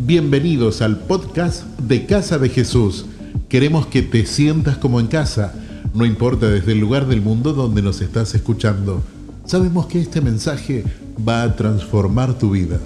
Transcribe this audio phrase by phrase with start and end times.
[0.00, 3.04] Bienvenidos al podcast de Casa de Jesús.
[3.48, 5.52] Queremos que te sientas como en casa,
[5.92, 9.02] no importa desde el lugar del mundo donde nos estás escuchando.
[9.44, 10.84] Sabemos que este mensaje
[11.28, 12.78] va a transformar tu vida.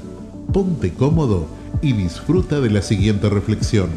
[0.54, 1.46] Ponte cómodo
[1.82, 3.90] y disfruta de la siguiente reflexión.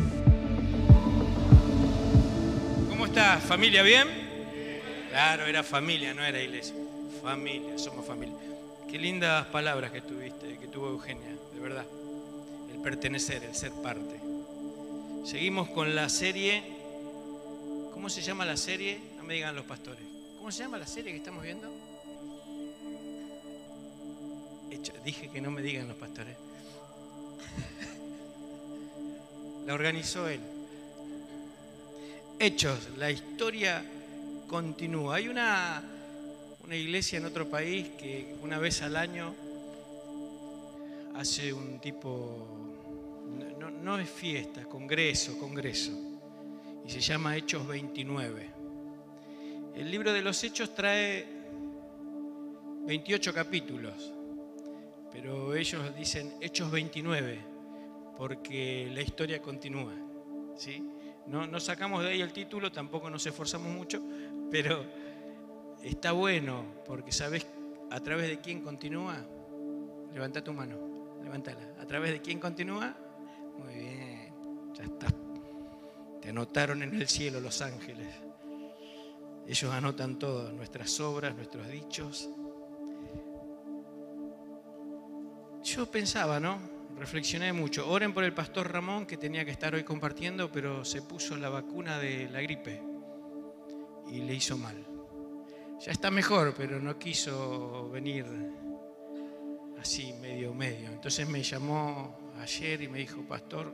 [2.89, 3.41] ¿Cómo estás?
[3.45, 4.09] ¿Familia bien?
[5.09, 6.75] Claro, era familia, no era iglesia.
[7.23, 8.36] Familia, somos familia.
[8.91, 11.86] Qué lindas palabras que tuviste, que tuvo Eugenia, de verdad.
[12.86, 14.19] Pertenecer, el ser parte.
[15.25, 16.61] Seguimos con la serie.
[17.91, 19.00] ¿Cómo se llama la serie?
[19.18, 20.04] No me digan los pastores.
[20.37, 21.68] ¿Cómo se llama la serie que estamos viendo?
[24.69, 26.37] Hecho, dije que no me digan los pastores.
[29.65, 30.41] La organizó él.
[32.38, 33.83] Hechos, la historia
[34.45, 35.16] continúa.
[35.16, 35.81] Hay una,
[36.63, 39.33] una iglesia en otro país que una vez al año
[41.16, 42.64] hace un tipo,
[43.86, 45.91] no, es fiesta, congreso, congreso,
[46.83, 48.50] y se llama Hechos 29.
[49.75, 51.23] El libro de los Hechos trae
[52.88, 54.11] 28 capítulos,
[55.11, 57.38] pero ellos dicen Hechos 29
[58.17, 59.94] porque la historia continúa.
[60.58, 60.83] ¿sí?
[61.27, 64.02] No, no sacamos de ahí el título, tampoco nos esforzamos mucho,
[64.49, 64.83] pero
[65.83, 67.45] está bueno porque sabes
[67.92, 69.16] a través de quién continúa.
[70.11, 71.75] Levanta tu mano, levántala.
[71.80, 73.05] ¿A través de quién continúa?
[73.58, 74.34] Muy bien,
[74.73, 75.08] ya está.
[76.22, 78.08] Te anotaron en el cielo los ángeles.
[79.48, 82.30] Ellos anotan todo, nuestras obras, nuestros dichos.
[85.64, 86.58] Yo pensaba, ¿no?
[86.98, 87.89] Reflexioné mucho.
[87.89, 91.50] Oren por el pastor Ramón que tenía que estar hoy compartiendo, pero se puso la
[91.50, 92.81] vacuna de la gripe
[94.11, 94.86] y le hizo mal.
[95.80, 98.26] Ya está mejor, pero no quiso venir
[99.80, 100.89] así medio medio.
[100.89, 103.73] Entonces me llamó ayer y me dijo, pastor,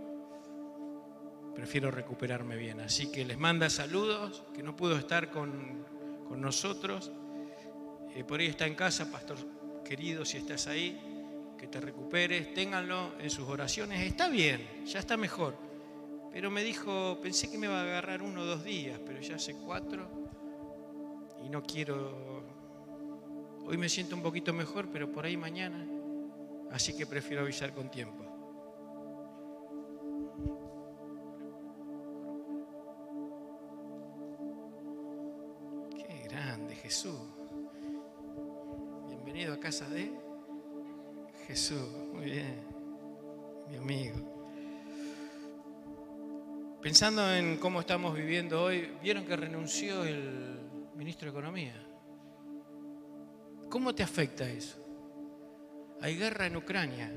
[1.53, 2.79] prefiero recuperarme bien.
[2.79, 5.85] Así que les manda saludos, que no pudo estar con,
[6.27, 7.11] con nosotros.
[8.15, 9.37] Eh, por ahí está en casa, pastor
[9.91, 10.97] querido, si estás ahí,
[11.57, 13.99] que te recuperes, ténganlo en sus oraciones.
[14.07, 15.53] Está bien, ya está mejor.
[16.31, 19.35] Pero me dijo, pensé que me iba a agarrar uno o dos días, pero ya
[19.35, 20.09] hace cuatro
[21.43, 22.41] y no quiero...
[23.65, 25.85] Hoy me siento un poquito mejor, pero por ahí mañana.
[26.71, 28.30] Así que prefiero avisar con tiempo.
[36.45, 37.19] Grande Jesús.
[39.07, 40.11] Bienvenido a casa de
[41.45, 41.87] Jesús.
[42.13, 42.55] Muy bien,
[43.69, 44.17] mi amigo.
[46.81, 50.59] Pensando en cómo estamos viviendo hoy, vieron que renunció el
[50.95, 51.75] ministro de Economía.
[53.69, 54.83] ¿Cómo te afecta eso?
[56.01, 57.13] Hay guerra en Ucrania,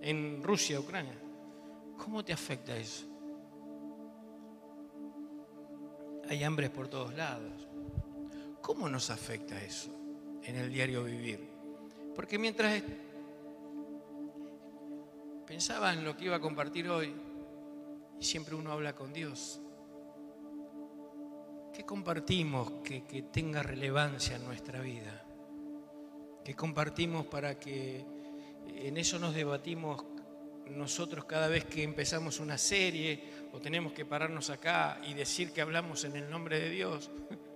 [0.00, 1.18] en Rusia, Ucrania.
[1.98, 3.04] ¿Cómo te afecta eso?
[6.28, 7.73] Hay hambres por todos lados.
[8.64, 9.90] ¿Cómo nos afecta eso
[10.42, 11.38] en el diario vivir?
[12.16, 12.82] Porque mientras
[15.46, 17.14] pensaba en lo que iba a compartir hoy,
[18.18, 19.60] y siempre uno habla con Dios,
[21.74, 25.26] ¿qué compartimos que, que tenga relevancia en nuestra vida?
[26.42, 28.02] ¿Qué compartimos para que
[28.66, 30.06] en eso nos debatimos
[30.70, 35.60] nosotros cada vez que empezamos una serie o tenemos que pararnos acá y decir que
[35.60, 37.10] hablamos en el nombre de Dios?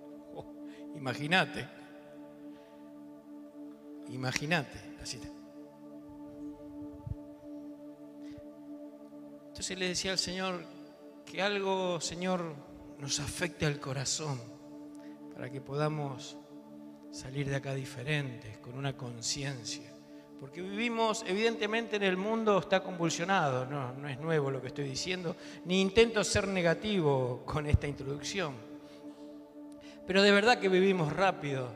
[0.95, 1.67] Imagínate.
[4.09, 4.97] Imagínate.
[5.01, 5.19] Así.
[9.47, 10.63] Entonces le decía al Señor
[11.25, 12.55] que algo, Señor,
[12.99, 14.39] nos afecte al corazón
[15.33, 16.37] para que podamos
[17.11, 19.91] salir de acá diferentes, con una conciencia.
[20.39, 24.85] Porque vivimos, evidentemente en el mundo está convulsionado, no, no es nuevo lo que estoy
[24.85, 25.35] diciendo,
[25.65, 28.68] ni intento ser negativo con esta introducción.
[30.09, 31.69] Pero de verdad que vivimos rápido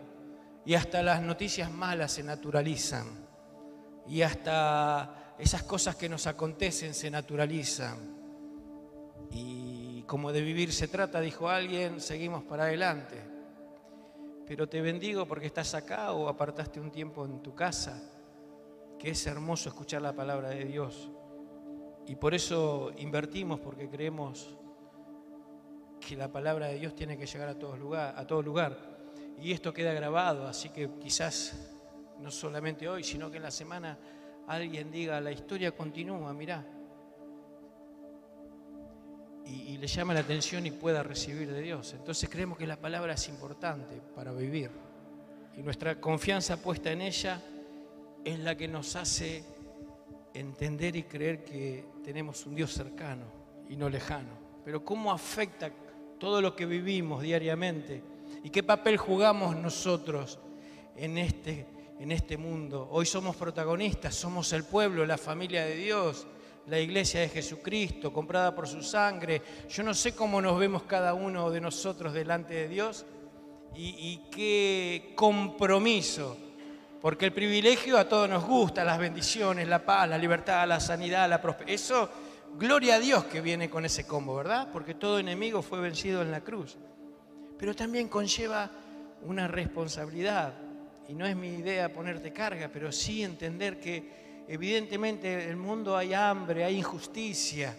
[0.66, 3.06] y hasta las noticias malas se naturalizan
[4.08, 7.96] y hasta esas cosas que nos acontecen se naturalizan.
[9.30, 13.22] Y como de vivir se trata, dijo alguien, seguimos para adelante.
[14.48, 18.02] Pero te bendigo porque estás acá o apartaste un tiempo en tu casa,
[18.98, 21.12] que es hermoso escuchar la palabra de Dios.
[22.08, 24.58] Y por eso invertimos, porque creemos
[26.04, 28.14] que la palabra de Dios tiene que llegar a todo lugar.
[28.18, 28.78] A todo lugar.
[29.42, 31.54] Y esto queda grabado, así que quizás
[32.20, 33.98] no solamente hoy, sino que en la semana
[34.48, 36.66] alguien diga, la historia continúa, mirá,
[39.46, 41.94] y, y, le llama la atención y pueda recibir de Dios.
[41.94, 44.72] Entonces creemos que la palabra es importante para vivir.
[45.58, 47.42] Y nuestra confianza puesta en ella
[48.24, 49.44] es la que nos hace
[50.34, 53.26] entender y creer que tenemos un Dios cercano
[53.70, 54.62] y no lejano.
[54.64, 55.72] Pero ¿cómo afecta
[56.24, 58.02] todo lo que vivimos diariamente?
[58.46, 60.40] ¿Y qué papel jugamos nosotros
[60.96, 61.66] en este,
[62.00, 62.88] en este mundo?
[62.92, 66.26] Hoy somos protagonistas, somos el pueblo, la familia de Dios,
[66.68, 69.42] la iglesia de Jesucristo, comprada por su sangre.
[69.68, 73.06] Yo no sé cómo nos vemos cada uno de nosotros delante de Dios
[73.76, 76.38] y, qué compromiso
[77.02, 81.30] porque el privilegio a todos nos gusta, las bendiciones, la paz, la libertad, la sanidad,
[81.30, 81.76] la prosperidad.
[81.76, 82.10] Eso,
[82.58, 84.70] gloria a Dios que viene con ese combo, ¿verdad?
[84.72, 86.78] Porque todo enemigo fue vencido en la cruz.
[87.58, 88.70] Pero también conlleva
[89.24, 90.54] una responsabilidad.
[91.08, 95.98] Y no es mi idea ponerte carga, pero sí entender que evidentemente en el mundo
[95.98, 97.76] hay hambre, hay injusticia,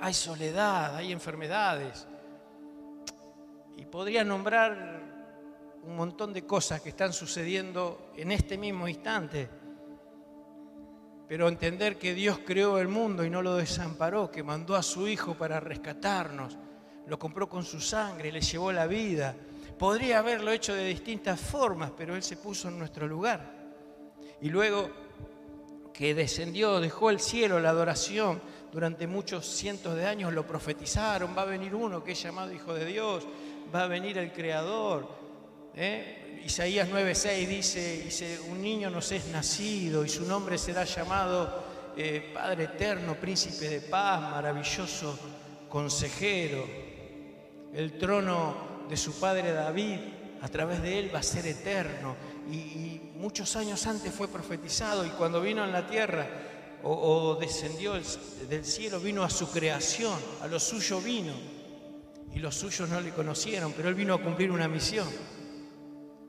[0.00, 2.06] hay soledad, hay enfermedades.
[3.76, 5.00] Y podría nombrar
[5.84, 9.48] un montón de cosas que están sucediendo en este mismo instante.
[11.32, 15.08] Pero entender que Dios creó el mundo y no lo desamparó, que mandó a su
[15.08, 16.58] Hijo para rescatarnos,
[17.06, 19.34] lo compró con su sangre, le llevó la vida.
[19.78, 23.50] Podría haberlo hecho de distintas formas, pero Él se puso en nuestro lugar.
[24.42, 24.90] Y luego
[25.94, 31.42] que descendió, dejó el cielo, la adoración, durante muchos cientos de años lo profetizaron, va
[31.42, 33.26] a venir uno que es llamado Hijo de Dios,
[33.74, 35.08] va a venir el Creador,
[35.74, 36.21] ¿Eh?
[36.44, 41.62] Isaías 9:6 dice, dice, un niño nos es nacido y su nombre será llamado
[41.96, 45.16] eh, Padre Eterno, Príncipe de Paz, maravilloso
[45.68, 46.66] consejero.
[47.72, 49.98] El trono de su padre David,
[50.40, 52.16] a través de él va a ser eterno.
[52.50, 56.26] Y, muchos años antes fue profetizado y cuando vino en la tierra
[56.82, 57.92] o, o descendió
[58.48, 61.32] del cielo, vino a su creación, a lo suyo vino.
[62.34, 65.06] Y los suyos no le conocieron, pero él vino a cumplir una misión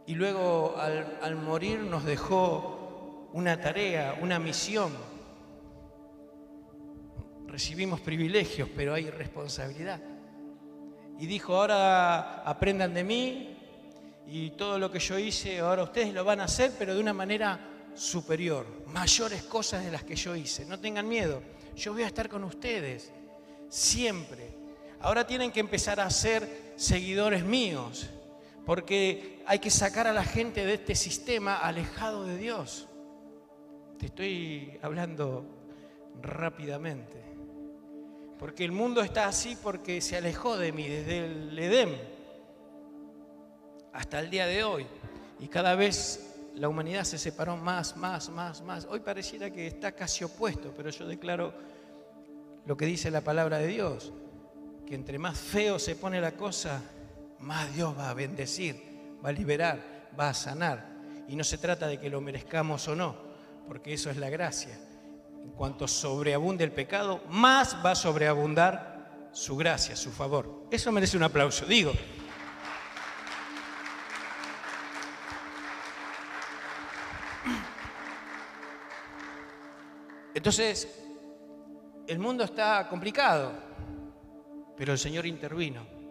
[0.06, 4.92] y luego al, morir nos dejó una tarea, una misión.
[7.48, 10.02] Recibimos privilegios, pero hay responsabilidad.
[11.20, 13.58] Y dijo, ahora aprendan de mí
[14.28, 17.14] y todo lo que yo hice, ahora ustedes lo van a hacer, pero de una
[17.14, 17.60] manera
[17.94, 20.66] superior, mayores cosas de las que yo hice.
[20.66, 21.42] No tengan miedo,
[21.76, 23.12] yo voy a estar con ustedes,
[23.70, 24.56] siempre.
[25.00, 28.10] Ahora tienen que empezar a ser seguidores míos
[28.66, 32.88] porque hay que sacar a la gente de este sistema alejado de Dios.
[34.00, 35.46] Te estoy hablando
[36.22, 37.22] rápidamente.
[38.40, 41.98] Porque el mundo está así porque se alejó de mí desde el Edén
[43.94, 44.86] hasta el día de hoy.
[45.40, 48.86] Y cada vez la humanidad se separó más, más, más, más.
[48.90, 51.54] Hoy pareciera que está casi opuesto, pero yo declaro
[52.66, 54.14] lo que dice la palabra de Dios,
[54.86, 56.82] que entre más feo se pone la cosa,
[57.44, 58.82] más Dios va a bendecir,
[59.24, 60.88] va a liberar, va a sanar.
[61.28, 63.16] Y no se trata de que lo merezcamos o no,
[63.68, 64.80] porque eso es la gracia.
[65.44, 70.68] En cuanto sobreabunde el pecado, más va a sobreabundar su gracia, su favor.
[70.72, 71.66] Eso merece un aplauso.
[71.66, 71.92] Digo,
[80.36, 81.00] Entonces,
[82.08, 83.54] el mundo está complicado,
[84.76, 86.03] pero el Señor intervino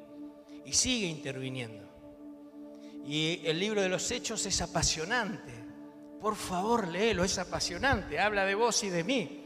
[0.64, 1.82] y sigue interviniendo.
[3.06, 5.52] Y el libro de los Hechos es apasionante.
[6.20, 8.20] Por favor, léelo, es apasionante.
[8.20, 9.40] Habla de vos y de mí.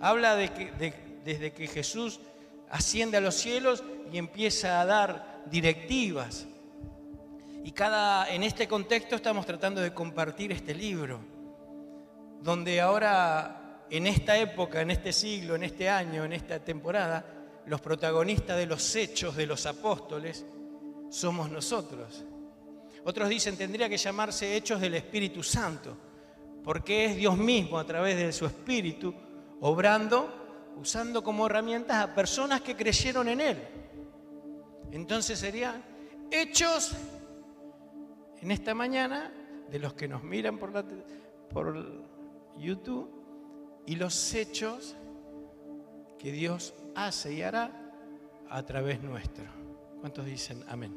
[0.00, 2.20] Habla desde que Jesús
[2.70, 6.46] asciende a los cielos y empieza a dar directivas.
[7.64, 11.20] Y cada, en este contexto estamos tratando de compartir este libro,
[12.40, 17.24] donde ahora, en esta época, en este siglo, en este año, en esta temporada,
[17.66, 20.44] los protagonistas de los hechos de los apóstoles
[21.16, 22.24] somos nosotros.
[23.04, 25.96] Otros dicen tendría que llamarse hechos del Espíritu Santo,
[26.62, 29.14] porque es Dios mismo a través de su Espíritu
[29.60, 33.56] obrando, usando como herramientas a personas que creyeron en Él.
[34.92, 35.82] Entonces serían
[36.30, 36.92] hechos
[38.42, 39.32] en esta mañana
[39.70, 40.84] de los que nos miran por,
[41.48, 42.04] por
[42.58, 43.10] YouTube
[43.86, 44.94] y los hechos
[46.18, 47.70] que Dios hace y hará
[48.50, 49.65] a través nuestro.
[50.06, 50.94] ¿Cuántos dicen amén?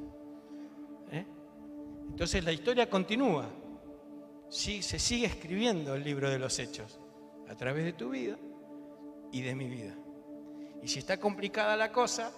[1.12, 1.26] ¿Eh?
[2.12, 3.50] Entonces la historia continúa.
[4.50, 7.00] Sí, se sigue escribiendo el libro de los hechos
[7.50, 8.38] a través de tu vida
[9.32, 9.96] y de mi vida.
[10.84, 12.32] Y si está complicada la cosa,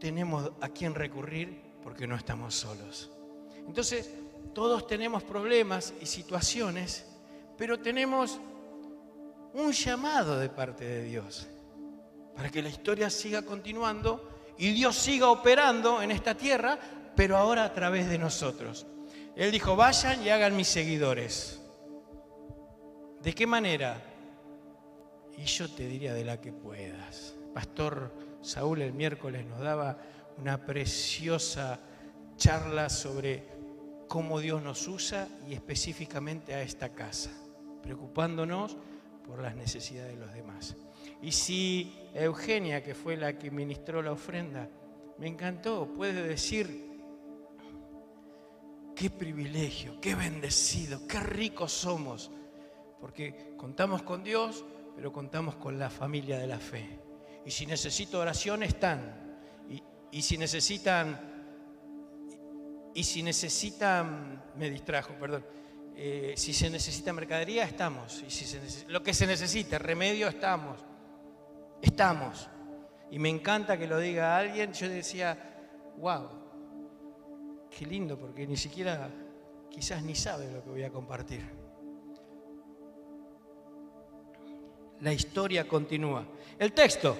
[0.00, 3.12] tenemos a quién recurrir porque no estamos solos.
[3.64, 4.12] Entonces,
[4.52, 7.06] todos tenemos problemas y situaciones,
[7.56, 8.40] pero tenemos
[9.54, 11.46] un llamado de parte de Dios
[12.34, 14.29] para que la historia siga continuando
[14.60, 16.78] y Dios siga operando en esta tierra,
[17.16, 18.86] pero ahora a través de nosotros.
[19.34, 21.62] Él dijo, vayan y hagan mis seguidores.
[23.22, 24.06] ¿De qué manera?
[25.46, 27.34] yo te diría de la que puedas.
[27.54, 28.12] Pastor
[28.42, 29.96] Saúl el miércoles nos daba
[30.36, 31.80] una preciosa
[32.36, 33.48] charla sobre
[34.06, 37.30] cómo Dios nos usa y específicamente a esta casa,
[37.82, 38.76] preocupándonos
[39.26, 40.76] por las necesidades de los demás.
[41.22, 44.68] Y si Eugenia, que fue la que ministró la ofrenda,
[45.18, 46.90] me encantó, puede decir,
[48.96, 52.30] qué privilegio, qué bendecido, qué ricos somos,
[53.00, 54.64] porque contamos con Dios,
[54.96, 57.00] pero contamos con la familia de la fe.
[57.44, 59.28] Y si necesito oración, están.
[60.12, 61.18] Y, si necesitan,
[62.94, 65.44] y si necesitan, me distrajo, perdón.
[65.94, 68.22] Eh, si se necesita mercadería, estamos.
[68.26, 70.89] Y si se lo que se necesite, remedio, estamos.
[71.82, 72.48] Estamos.
[73.10, 74.72] Y me encanta que lo diga alguien.
[74.72, 75.36] Yo decía,
[75.98, 76.28] wow,
[77.70, 79.10] qué lindo, porque ni siquiera,
[79.70, 81.42] quizás ni sabe lo que voy a compartir.
[85.00, 86.26] La historia continúa.
[86.58, 87.16] El texto.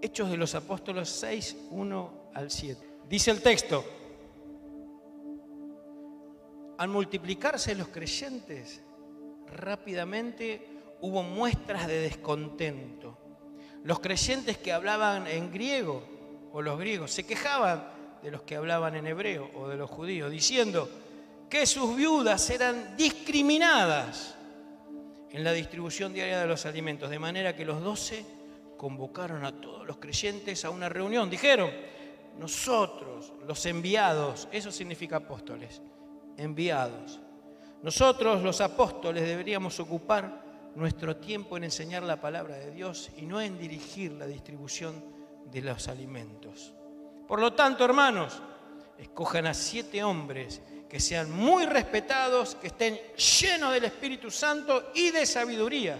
[0.00, 2.92] Hechos de los Apóstoles 6, 1 al 7.
[3.08, 3.84] Dice el texto,
[6.78, 8.82] al multiplicarse los creyentes,
[9.46, 10.71] rápidamente
[11.02, 13.18] hubo muestras de descontento.
[13.84, 16.02] Los creyentes que hablaban en griego,
[16.52, 17.88] o los griegos, se quejaban
[18.22, 20.88] de los que hablaban en hebreo o de los judíos, diciendo
[21.50, 24.36] que sus viudas eran discriminadas
[25.30, 28.24] en la distribución diaria de los alimentos, de manera que los doce
[28.76, 31.28] convocaron a todos los creyentes a una reunión.
[31.28, 31.70] Dijeron,
[32.38, 35.82] nosotros, los enviados, eso significa apóstoles,
[36.36, 37.18] enviados.
[37.82, 40.41] Nosotros, los apóstoles, deberíamos ocupar
[40.74, 45.04] nuestro tiempo en enseñar la palabra de Dios y no en dirigir la distribución
[45.50, 46.72] de los alimentos.
[47.26, 48.40] Por lo tanto, hermanos,
[48.98, 55.10] escojan a siete hombres que sean muy respetados, que estén llenos del Espíritu Santo y
[55.10, 55.98] de sabiduría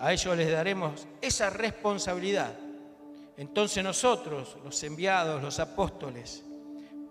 [0.00, 2.54] a ellos les daremos esa responsabilidad.
[3.36, 6.42] Entonces nosotros, los enviados, los apóstoles,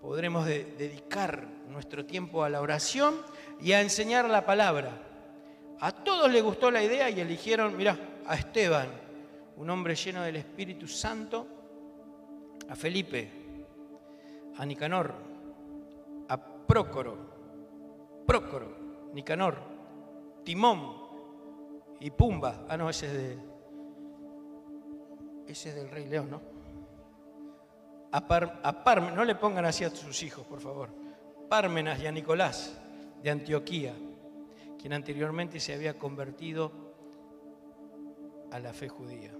[0.00, 3.22] podremos dedicar nuestro tiempo a la oración
[3.60, 5.09] y a enseñar la palabra.
[5.80, 8.88] A todos les gustó la idea y eligieron, mirá, a Esteban,
[9.56, 11.46] un hombre lleno del Espíritu Santo,
[12.68, 13.30] a Felipe,
[14.56, 15.14] a Nicanor,
[16.28, 17.16] a Prócoro,
[18.26, 19.56] Prócoro, Nicanor,
[20.44, 21.00] Timón,
[22.00, 22.64] y Pumba.
[22.68, 23.38] Ah, no, ese es de.
[25.46, 26.40] Ese es del Rey León, ¿no?
[28.12, 30.88] A, Par, no le pongan así a sus hijos, por favor.
[31.48, 32.78] Pármenas y a Nicolás
[33.22, 33.94] de Antioquía,
[34.80, 36.72] quien anteriormente se había convertido
[38.50, 39.30] a la fe judía.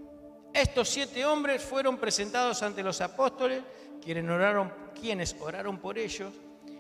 [0.53, 3.63] Estos siete hombres fueron presentados ante los apóstoles,
[4.03, 6.33] quienes oraron, quienes oraron por ellos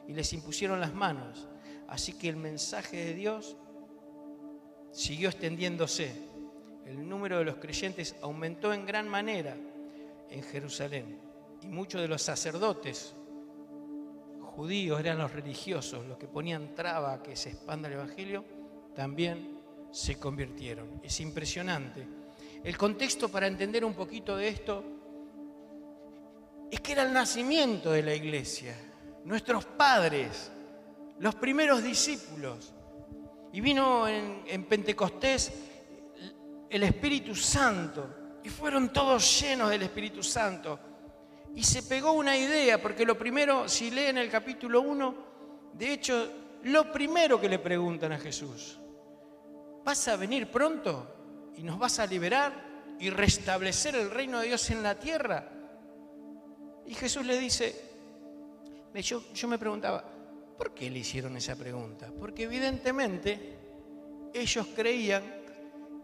[0.06, 1.48] y les impusieron las manos.
[1.88, 3.56] Así que el mensaje de Dios
[4.92, 6.12] siguió extendiéndose.
[6.84, 9.56] El número de los creyentes aumentó en gran manera
[10.28, 11.18] en Jerusalén
[11.62, 13.14] y muchos de los sacerdotes
[14.60, 18.44] judíos eran los religiosos, los que ponían traba a que se expanda el Evangelio,
[18.94, 19.58] también
[19.90, 21.00] se convirtieron.
[21.02, 22.06] Es impresionante.
[22.62, 24.84] El contexto para entender un poquito de esto
[26.70, 28.76] es que era el nacimiento de la iglesia.
[29.24, 30.52] Nuestros padres,
[31.20, 32.74] los primeros discípulos,
[33.54, 35.54] y vino en, Pentecostés
[36.68, 38.38] el Espíritu Santo.
[38.44, 40.78] Y fueron todos llenos del Espíritu Santo.
[41.54, 45.14] Y se pegó una idea, porque lo primero, si leen el capítulo 1,
[45.74, 46.32] de hecho,
[46.64, 48.78] lo primero que le preguntan a Jesús,
[49.84, 54.70] ¿vas a venir pronto y nos vas a liberar y restablecer el reino de Dios
[54.70, 55.48] en la tierra?
[56.86, 57.74] Y Jesús le dice,
[58.94, 60.04] yo, yo me preguntaba,
[60.60, 62.12] ¿Por qué le hicieron esa pregunta?
[62.18, 63.56] Porque evidentemente
[64.34, 65.22] ellos creían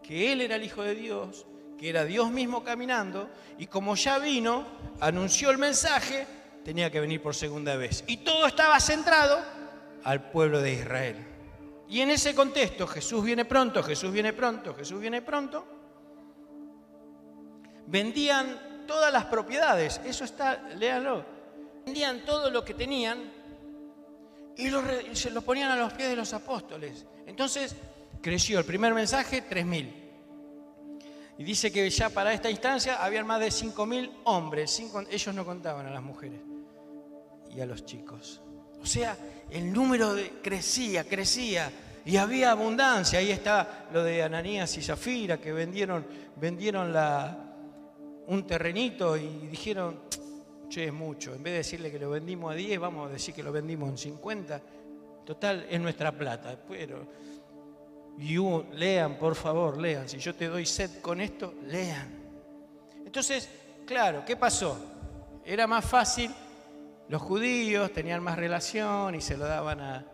[0.01, 1.45] que Él era el Hijo de Dios,
[1.77, 4.65] que era Dios mismo caminando, y como ya vino,
[4.99, 6.25] anunció el mensaje,
[6.63, 8.03] tenía que venir por segunda vez.
[8.07, 9.39] Y todo estaba centrado
[10.03, 11.17] al pueblo de Israel.
[11.89, 15.65] Y en ese contexto, Jesús viene pronto, Jesús viene pronto, Jesús viene pronto,
[17.85, 21.25] vendían todas las propiedades, eso está, léanlo,
[21.85, 23.31] vendían todo lo que tenían
[24.57, 24.69] y,
[25.15, 27.05] se lo ponían a los pies de los apóstoles.
[27.25, 27.75] Entonces
[28.21, 30.06] creció el primer mensaje, 3.000.
[31.37, 34.81] Y dice que ya para esta instancia habían más de 5.000 hombres.
[35.09, 36.39] ellos no contaban a las mujeres
[37.55, 38.41] y a los chicos.
[38.81, 39.17] O sea,
[39.51, 41.71] el número crecía, crecía.
[42.05, 43.19] Y había abundancia.
[43.19, 46.05] Ahí está lo de Ananías y Zafira que vendieron,
[46.37, 46.95] vendieron
[48.27, 49.99] un terrenito y dijeron,
[50.69, 51.35] che, es mucho.
[51.35, 53.89] En vez de decirle que lo vendimos a 10, vamos a decir que lo vendimos
[53.89, 54.61] en 50.
[55.25, 56.57] Total, es nuestra plata.
[56.67, 57.05] Pero
[58.17, 60.09] You, lean, por favor, lean.
[60.09, 62.17] Si yo te doy sed con esto, lean.
[63.05, 63.47] Entonces,
[63.85, 64.77] claro, ¿qué pasó?
[65.45, 66.33] Era más fácil,
[67.09, 70.05] los judíos tenían más relación y se lo daban a,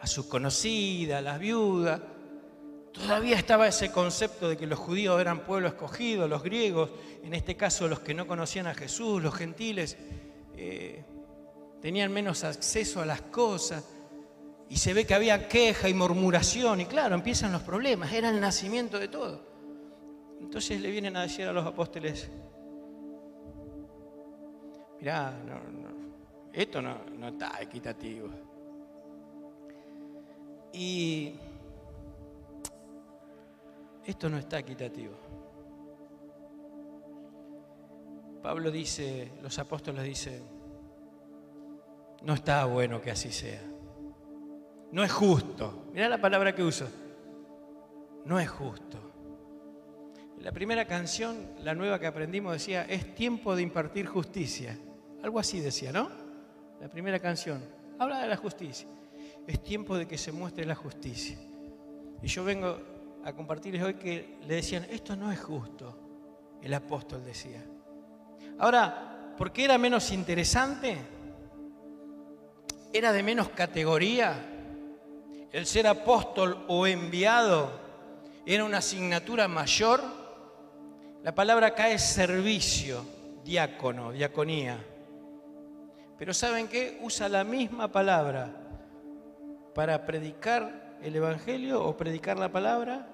[0.00, 2.00] a sus conocidas, a las viudas.
[2.92, 6.90] Todavía estaba ese concepto de que los judíos eran pueblo escogido, los griegos,
[7.22, 9.96] en este caso los que no conocían a Jesús, los gentiles,
[10.56, 11.04] eh,
[11.80, 13.84] tenían menos acceso a las cosas.
[14.68, 18.40] Y se ve que había queja y murmuración, y claro, empiezan los problemas, era el
[18.40, 19.40] nacimiento de todo.
[20.40, 22.30] Entonces le vienen a decir a los apóstoles,
[25.00, 25.34] mirá,
[26.52, 28.28] esto no, no está equitativo.
[30.72, 31.34] Y
[34.04, 35.14] esto no está equitativo.
[38.42, 40.42] Pablo dice, los apóstoles dicen,
[42.22, 43.73] no está bueno que así sea.
[44.94, 45.88] No es justo.
[45.92, 46.86] Mirá la palabra que uso.
[48.26, 48.96] No es justo.
[50.38, 54.78] La primera canción, la nueva que aprendimos, decía, es tiempo de impartir justicia.
[55.20, 56.08] Algo así decía, ¿no?
[56.80, 57.60] La primera canción.
[57.98, 58.86] Habla de la justicia.
[59.48, 61.36] Es tiempo de que se muestre la justicia.
[62.22, 62.78] Y yo vengo
[63.24, 65.98] a compartirles hoy que le decían, esto no es justo,
[66.62, 67.64] el apóstol decía.
[68.60, 70.96] Ahora, ¿por qué era menos interesante?
[72.92, 74.52] ¿Era de menos categoría?
[75.54, 77.70] ¿El ser apóstol o enviado
[78.44, 80.02] era una asignatura mayor?
[81.22, 83.06] La palabra acá es servicio,
[83.44, 84.84] diácono, diaconía.
[86.18, 86.98] Pero ¿saben qué?
[87.02, 88.50] Usa la misma palabra
[89.76, 93.06] para predicar el Evangelio o predicar la palabra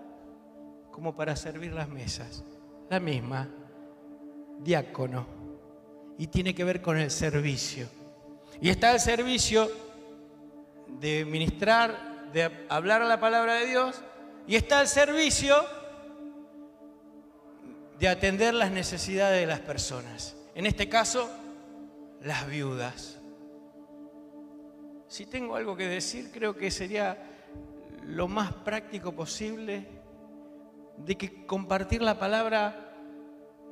[0.91, 2.43] como para servir las mesas.
[2.89, 3.51] La misma,
[4.61, 5.27] diácono.
[6.17, 7.87] Y tiene que ver con el servicio.
[8.63, 9.71] Y está el servicio
[10.99, 14.03] de ministrar, de hablar la palabra de Dios.
[14.47, 15.55] Y está el servicio
[17.99, 20.37] de atender las necesidades de las personas.
[20.55, 21.31] En este caso,
[22.23, 23.19] las viudas.
[25.09, 27.19] Si tengo algo que decir, creo que sería
[28.07, 29.87] lo más práctico posible
[30.97, 32.95] de que compartir la palabra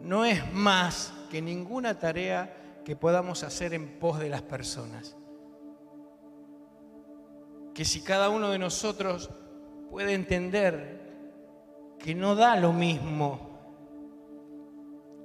[0.00, 5.17] no es más que ninguna tarea que podamos hacer en pos de las personas.
[7.78, 9.30] Que si cada uno de nosotros
[9.88, 10.98] puede entender
[12.00, 13.38] que no da lo mismo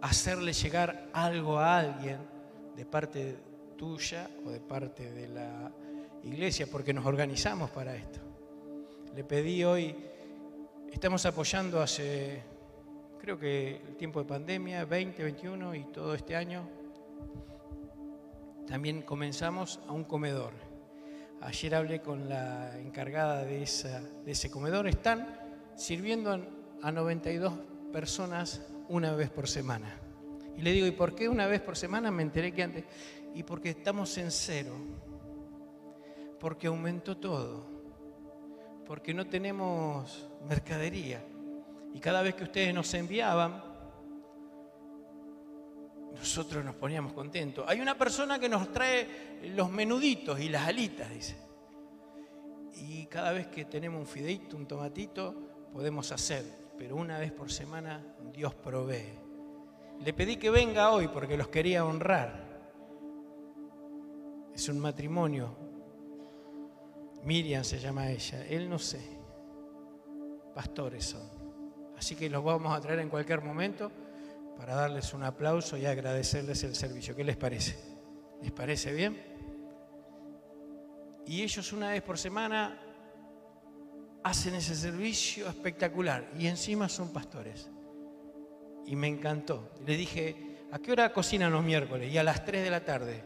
[0.01, 2.19] hacerle llegar algo a alguien
[2.75, 3.37] de parte
[3.75, 5.71] tuya o de parte de la
[6.21, 8.19] iglesia, porque nos organizamos para esto.
[9.15, 9.95] Le pedí hoy
[10.91, 12.43] Estamos apoyando hace,
[13.19, 16.69] creo que el tiempo de pandemia, 2021 y todo este año,
[18.67, 20.72] también comenzamos a un comedor.
[21.45, 23.59] Ayer hablé con la encargada de,
[24.25, 24.87] de ese comedor.
[24.87, 25.27] Están
[25.75, 26.45] sirviendo
[26.81, 27.53] a 92
[27.91, 29.99] personas una vez por semana.
[30.57, 32.11] Y le digo, ¿y por qué una vez por semana?
[32.11, 32.85] Me enteré que antes.
[33.35, 34.73] Y porque estamos en cero.
[36.39, 37.73] Porque aumentó todo
[38.85, 41.23] porque no tenemos mercadería.
[41.93, 43.63] Y cada vez que ustedes nos enviaban,
[46.13, 47.65] nosotros nos poníamos contentos.
[47.67, 51.35] Hay una persona que nos trae los menuditos y las alitas, dice.
[52.75, 55.35] Y cada vez que tenemos un fideito, un tomatito,
[55.71, 56.43] podemos hacer.
[56.77, 59.19] Pero una vez por semana Dios provee.
[60.03, 62.51] Le pedí que venga hoy porque los quería honrar.
[64.53, 65.63] Es un matrimonio
[67.23, 69.01] Miriam se llama ella, él no sé.
[70.53, 71.27] Pastores son.
[71.97, 73.91] Así que los vamos a traer en cualquier momento
[74.57, 77.15] para darles un aplauso y agradecerles el servicio.
[77.15, 77.75] ¿Qué les parece?
[78.41, 79.21] ¿Les parece bien?
[81.25, 82.79] Y ellos una vez por semana
[84.23, 87.69] hacen ese servicio espectacular y encima son pastores.
[88.85, 89.71] Y me encantó.
[89.85, 90.35] Le dije,
[90.71, 92.11] ¿a qué hora cocinan los miércoles?
[92.11, 93.23] Y a las 3 de la tarde.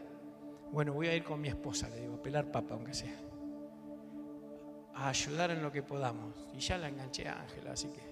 [0.70, 3.28] Bueno, voy a ir con mi esposa, le digo, a pelar papa aunque sea
[4.98, 6.34] a ayudar en lo que podamos.
[6.54, 8.02] Y ya la enganché a Ángela, así que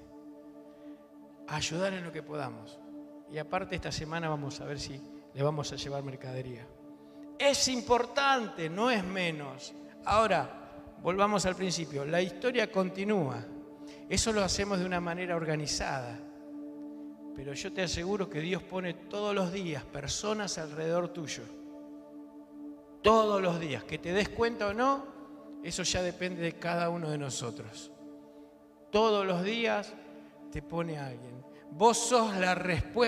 [1.48, 2.78] a ayudar en lo que podamos.
[3.30, 5.00] Y aparte esta semana vamos a ver si
[5.34, 6.66] le vamos a llevar mercadería.
[7.38, 9.74] Es importante, no es menos.
[10.04, 12.04] Ahora, volvamos al principio.
[12.04, 13.44] La historia continúa.
[14.08, 16.18] Eso lo hacemos de una manera organizada.
[17.34, 21.42] Pero yo te aseguro que Dios pone todos los días personas alrededor tuyo.
[23.02, 23.84] Todos los días.
[23.84, 25.04] Que te des cuenta o no,
[25.62, 27.92] eso ya depende de cada uno de nosotros.
[28.90, 29.92] Todos los días
[30.50, 31.45] te pone alguien.
[31.70, 32.54] Vos sos la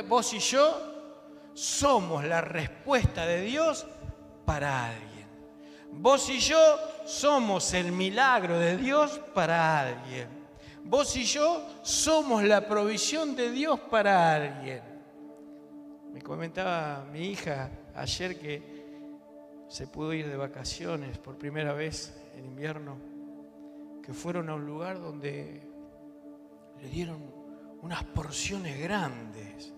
[0.07, 0.89] vos y yo
[1.55, 3.87] somos la respuesta de Dios
[4.45, 5.27] para alguien.
[5.93, 6.59] Vos y yo
[7.07, 10.29] somos el milagro de Dios para alguien.
[10.85, 14.83] Vos y yo somos la provisión de Dios para alguien.
[16.13, 18.79] Me comentaba mi hija ayer que
[19.69, 22.97] se pudo ir de vacaciones por primera vez en invierno,
[24.03, 25.63] que fueron a un lugar donde
[26.81, 27.38] le dieron
[27.83, 29.73] unas porciones grandes.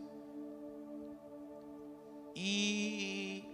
[2.34, 3.44] Y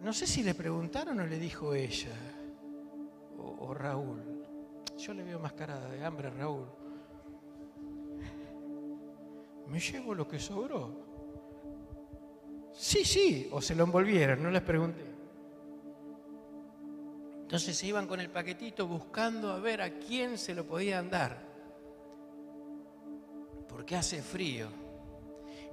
[0.00, 2.14] no sé si le preguntaron o le dijo ella,
[3.38, 4.20] o, Raúl.
[4.98, 6.66] Yo le veo más cara de hambre a Raúl.
[9.66, 10.90] Me llevo lo que sobró.
[12.72, 15.04] Sí, sí, o se lo envolvieron, no les pregunté.
[17.42, 21.51] Entonces se iban con el paquetito buscando a ver a quién se lo podían dar.
[23.82, 24.68] Porque hace frío.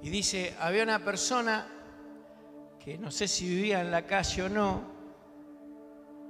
[0.02, 1.64] Y dice, había una persona
[2.80, 4.82] que no sé si vivía en la calle o no,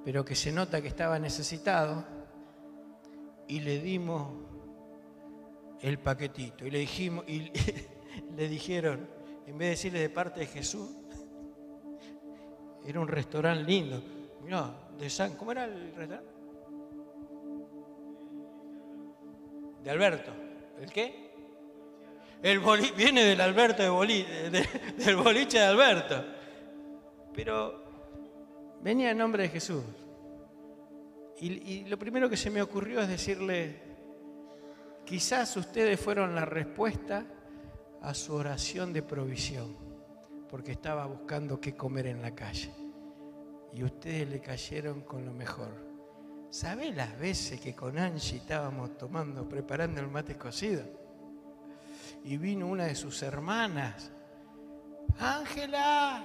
[0.05, 2.05] pero que se nota que estaba necesitado,
[3.49, 4.29] y le dimos
[5.81, 6.67] el paquetito.
[6.67, 7.51] Y le dijimos, y
[8.37, 9.09] le dijeron,
[9.47, 10.91] en vez de decirle de parte de Jesús,
[12.85, 14.03] era un restaurante lindo.
[14.43, 16.31] Mirá, de San, ¿cómo era el restaurante?
[19.83, 20.31] De Alberto.
[20.79, 21.30] ¿El qué?
[22.43, 22.61] El
[22.97, 26.25] viene del Alberto de del boliche de Alberto.
[27.35, 27.85] Pero
[28.83, 29.85] venía en nombre de Jesús.
[31.43, 33.81] Y, lo primero que se me ocurrió es decirle,
[35.07, 37.25] quizás ustedes fueron la respuesta
[38.03, 39.75] a su oración de provisión,
[40.51, 42.71] porque estaba buscando qué comer en la calle.
[43.73, 45.71] Y ustedes le cayeron con lo mejor.
[46.51, 51.00] ¿Sabés las veces que con Angie estábamos tomando, preparando el mate cocido?
[52.25, 54.11] Y vino una de sus hermanas.
[55.19, 56.23] Ángela,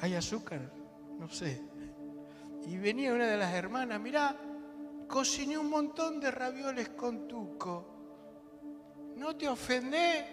[0.00, 0.60] ¿Hay azúcar?
[1.18, 1.60] No sé.
[2.66, 4.36] Y venía una de las hermanas, mirá,
[5.08, 7.96] cociné un montón de ravioles con tuco.
[9.16, 10.24] ¿No te ofendé?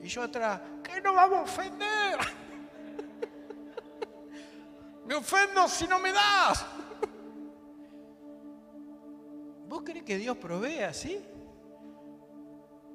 [0.00, 2.18] Y yo atrás, ¿qué no vamos a ofender?
[5.06, 6.64] me ofendo si no me das.
[9.68, 11.18] ¿Vos crees que Dios provee así?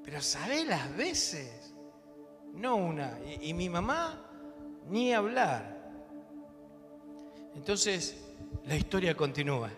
[0.03, 1.73] Pero ¿sabés las veces?
[2.53, 3.19] No una.
[3.41, 4.25] y mi mamá,
[4.87, 5.79] ni hablar.
[7.55, 8.17] Entonces,
[8.65, 9.69] la historia continúa.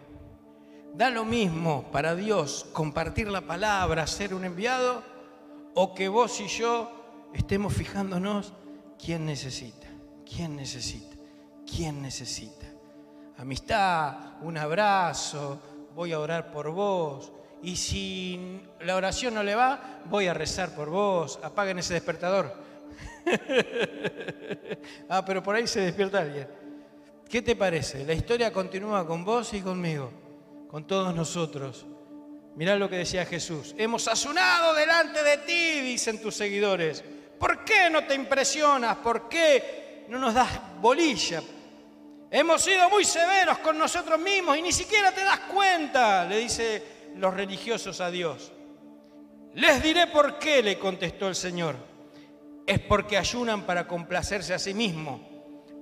[0.93, 5.03] Da lo mismo para Dios compartir la palabra, ser un enviado,
[5.73, 6.91] o que vos y yo
[7.33, 8.53] estemos fijándonos
[9.03, 9.87] quién necesita,
[10.25, 11.15] quién necesita,
[11.65, 12.67] quién necesita.
[13.37, 15.59] Amistad, un abrazo,
[15.95, 17.31] voy a orar por vos.
[17.63, 21.39] Y si la oración no le va, voy a rezar por vos.
[21.43, 22.53] Apaguen ese despertador.
[25.09, 26.47] ah, pero por ahí se despierta alguien.
[27.29, 28.03] ¿Qué te parece?
[28.03, 30.11] La historia continúa con vos y conmigo,
[30.69, 31.85] con todos nosotros.
[32.55, 33.73] Mirá lo que decía Jesús.
[33.77, 37.03] Hemos ayunado delante de ti, dicen tus seguidores.
[37.39, 38.97] ¿Por qué no te impresionas?
[38.97, 40.49] ¿Por qué no nos das
[40.81, 41.41] bolilla?
[42.29, 47.00] Hemos sido muy severos con nosotros mismos y ni siquiera te das cuenta, le dice
[47.15, 48.51] los religiosos a Dios.
[49.53, 51.75] Les diré por qué, le contestó el Señor.
[52.65, 55.19] Es porque ayunan para complacerse a sí mismos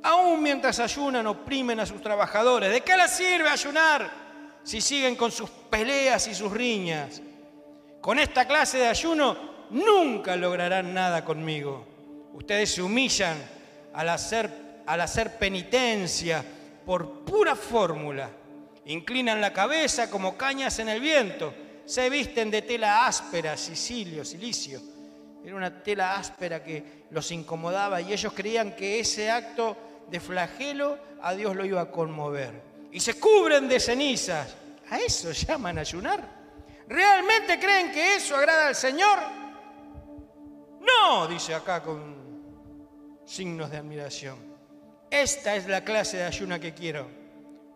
[0.02, 2.72] Aún mientras ayunan, oprimen a sus trabajadores.
[2.72, 4.10] ¿De qué les sirve ayunar
[4.64, 7.22] si siguen con sus peleas y sus riñas?
[8.00, 9.38] Con esta clase de ayuno
[9.72, 11.86] nunca lograrán nada conmigo.
[12.34, 13.38] Ustedes se humillan
[13.94, 14.50] al hacer,
[14.86, 16.46] al hacer penitencia
[16.86, 18.30] por pura fórmula.
[18.90, 21.54] Inclinan la cabeza como cañas en el viento.
[21.86, 24.82] Se visten de tela áspera, sicilio, silicio.
[25.46, 29.78] Era una tela áspera que los incomodaba y ellos creían que ese acto
[30.10, 32.64] de flagelo, a Dios lo iba a conmover.
[32.92, 34.56] Y se cubren de cenizas.
[34.90, 36.28] ¿A eso llaman ayunar?
[36.88, 39.20] ¿Realmente creen que eso agrada al Señor?
[40.82, 44.40] No, dice acá con signos de admiración.
[45.12, 47.19] Esta es la clase de ayuna que quiero.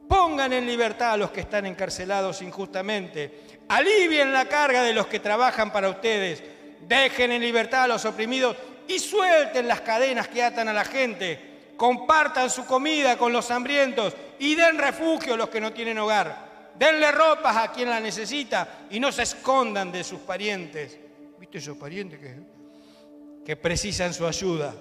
[0.08, 3.60] Pongan en libertad a los que están encarcelados injustamente.
[3.70, 6.44] Alivien la carga de los que trabajan para ustedes.
[6.82, 8.56] Dejen en libertad a los oprimidos
[8.88, 14.16] y suelten las cadenas que atan a la gente compartan su comida con los hambrientos
[14.40, 16.72] y den refugio a los que no tienen hogar.
[16.78, 20.98] Denle ropas a quien la necesita y no se escondan de sus parientes.
[21.40, 22.36] ¿Viste esos parientes que,
[23.46, 24.74] que precisan su ayuda?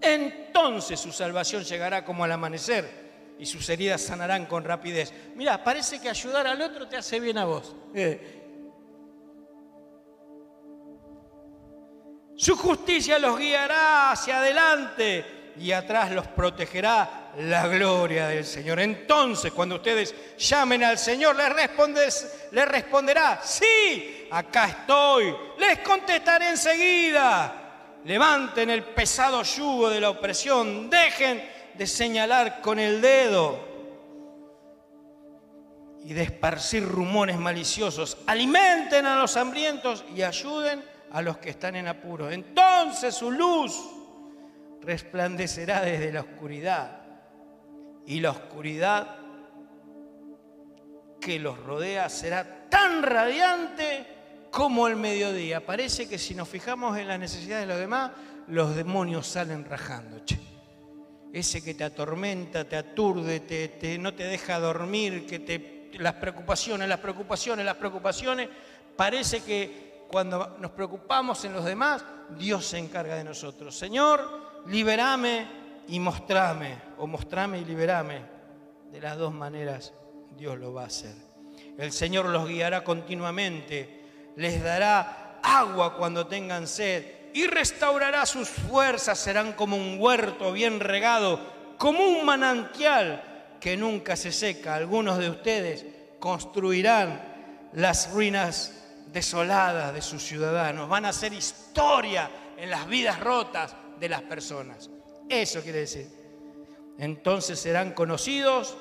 [0.00, 3.01] Entonces su salvación llegará como al amanecer
[3.38, 5.12] y sus heridas sanarán con rapidez.
[5.34, 7.74] Mira, parece que ayudar al otro te hace bien a vos.
[7.94, 8.40] Eh.
[12.36, 18.80] Su justicia los guiará hacia adelante y atrás los protegerá la gloria del Señor.
[18.80, 26.50] Entonces, cuando ustedes llamen al Señor, les, respondes, les responderá, sí, acá estoy, les contestaré
[26.50, 27.58] enseguida.
[28.04, 33.58] Levanten el pesado yugo de la opresión, dejen de señalar con el dedo
[36.04, 38.18] y de esparcir rumores maliciosos.
[38.26, 40.82] Alimenten a los hambrientos y ayuden
[41.12, 42.30] a los que están en apuro.
[42.30, 43.76] Entonces su luz
[44.80, 47.02] resplandecerá desde la oscuridad
[48.06, 49.16] y la oscuridad
[51.20, 54.06] que los rodea será tan radiante
[54.50, 55.64] como el mediodía.
[55.64, 58.10] Parece que si nos fijamos en las necesidades de los demás,
[58.48, 60.20] los demonios salen rajando.
[61.32, 66.88] Ese que te atormenta, te aturde, te, no te deja dormir, que te, las preocupaciones,
[66.88, 68.48] las preocupaciones, las preocupaciones,
[68.96, 72.04] parece que cuando nos preocupamos en los demás,
[72.38, 73.74] Dios se encarga de nosotros.
[73.76, 75.46] Señor, liberame
[75.88, 78.20] y mostrame, o mostrame y liberame.
[78.90, 79.94] De las dos maneras
[80.36, 81.14] Dios lo va a hacer.
[81.78, 84.02] El Señor los guiará continuamente,
[84.36, 90.80] les dará agua cuando tengan sed y restaurará sus fuerzas, serán como un huerto bien
[90.80, 91.40] regado,
[91.78, 94.74] como un manantial que nunca se seca.
[94.74, 95.86] Algunos de ustedes
[96.18, 103.74] construirán las ruinas desoladas de sus ciudadanos, van a hacer historia en las vidas rotas
[103.98, 104.90] de las personas.
[105.28, 106.08] Eso quiere decir.
[106.98, 108.76] Entonces serán conocidos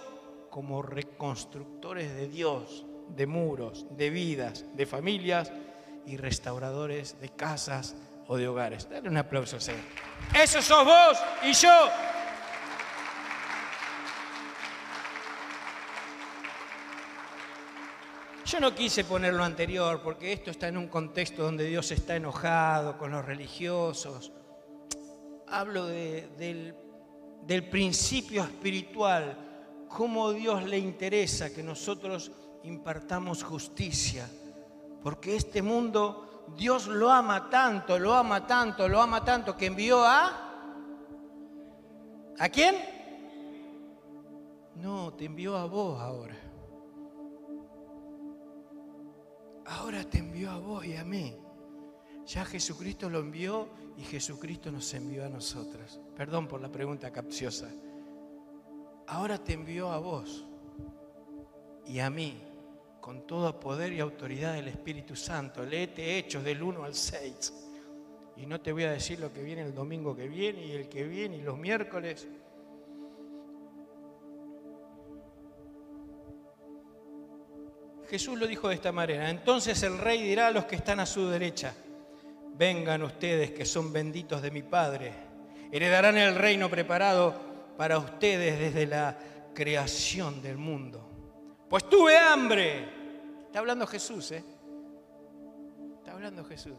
[0.50, 5.52] como reconstructores de Dios, de muros, de vidas, de familias
[6.06, 7.96] y restauradores de casas
[8.32, 8.88] o de hogares.
[8.88, 9.84] Dale un aplauso al Señor.
[10.34, 11.90] Eso sos vos y yo.
[18.46, 22.16] Yo no quise poner lo anterior porque esto está en un contexto donde Dios está
[22.16, 24.32] enojado con los religiosos,
[25.48, 26.74] hablo del,
[27.44, 32.32] del principio espiritual, cómo Dios le interesa que nosotros
[32.64, 34.30] impartamos justicia,
[35.04, 40.04] porque este mundo Dios lo ama tanto, lo ama tanto, lo ama tanto que envió
[40.04, 40.50] a...
[42.40, 42.76] ¿A quién?
[44.76, 46.36] No, te envió a vos ahora.
[49.66, 51.36] Ahora te envió a vos y a mí.
[52.26, 56.00] Ya Jesucristo lo envió y Jesucristo nos envió a nosotros.
[56.16, 57.70] Perdón por la pregunta capciosa.
[59.08, 60.46] Ahora te envió a vos
[61.86, 62.51] y a mí
[63.02, 65.66] con todo poder y autoridad del Espíritu Santo.
[65.66, 67.54] Léete Hechos del 1 al 6.
[68.38, 70.88] Y no te voy a decir lo que viene el domingo que viene y el
[70.88, 72.28] que viene y los miércoles.
[78.10, 79.30] Jesús lo dijo de esta manera.
[79.30, 81.74] Entonces el rey dirá a los que están a su derecha
[82.62, 85.12] vengan ustedes que son benditos de mi Padre,
[85.72, 87.34] heredarán el reino preparado
[87.76, 89.18] para ustedes desde la
[89.56, 91.11] creación del mundo.
[91.72, 92.86] Pues tuve hambre.
[93.46, 94.44] Está hablando Jesús, ¿eh?
[96.00, 96.76] Está hablando Jesús.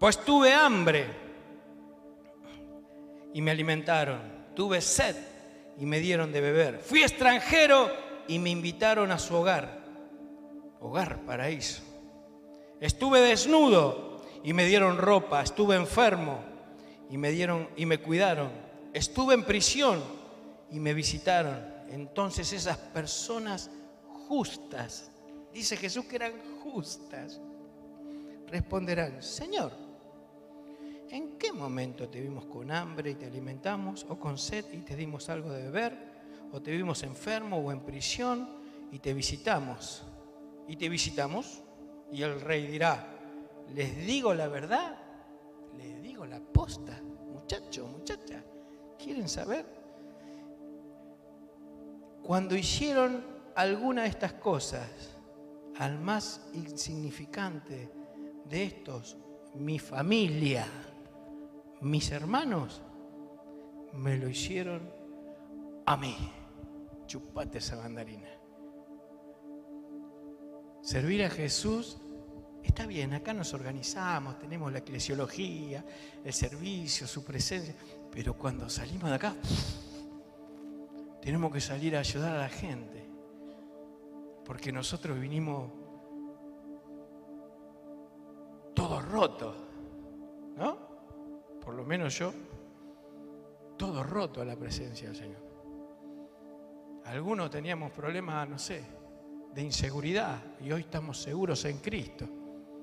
[0.00, 1.04] Pues tuve hambre
[3.34, 4.46] y me alimentaron.
[4.54, 5.14] Tuve sed
[5.78, 6.78] y me dieron de beber.
[6.78, 7.90] Fui extranjero
[8.28, 9.78] y me invitaron a su hogar.
[10.80, 11.82] Hogar, paraíso.
[12.80, 16.38] Estuve desnudo y me dieron ropa, estuve enfermo
[17.10, 18.50] y me dieron y me cuidaron,
[18.94, 20.02] estuve en prisión
[20.70, 21.73] y me visitaron.
[21.88, 23.70] Entonces esas personas
[24.28, 25.10] justas,
[25.52, 27.40] dice Jesús que eran justas,
[28.48, 29.72] responderán, Señor,
[31.10, 34.96] ¿en qué momento te vimos con hambre y te alimentamos o con sed y te
[34.96, 36.14] dimos algo de beber?
[36.52, 38.48] ¿O te vimos enfermo o en prisión
[38.92, 40.04] y te visitamos?
[40.68, 41.62] ¿Y te visitamos?
[42.12, 43.14] Y el rey dirá,
[43.74, 44.96] les digo la verdad,
[45.76, 47.00] les digo la posta.
[47.32, 48.42] Muchachos, muchachas,
[48.98, 49.83] ¿quieren saber?
[52.24, 54.88] Cuando hicieron alguna de estas cosas
[55.76, 57.90] al más insignificante
[58.44, 59.16] de estos,
[59.54, 60.66] mi familia,
[61.80, 62.82] mis hermanos,
[63.92, 64.90] me lo hicieron
[65.86, 66.16] a mí.
[67.06, 68.28] Chupate esa mandarina.
[70.80, 71.98] Servir a Jesús
[72.64, 75.84] Está bien, acá nos organizamos, tenemos la eclesiología,
[76.24, 77.74] el servicio, su presencia,
[78.10, 79.36] pero cuando salimos de acá,
[81.24, 83.02] tenemos que salir a ayudar a la gente,
[84.44, 85.70] porque nosotros vinimos
[88.74, 89.56] todos rotos,
[90.54, 90.76] ¿no?
[91.62, 92.30] Por lo menos yo,
[93.78, 95.42] todo roto a la presencia del Señor.
[97.06, 98.84] Algunos teníamos problemas, no sé,
[99.54, 102.28] de inseguridad y hoy estamos seguros en Cristo.